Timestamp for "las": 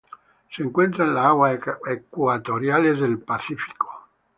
1.13-1.25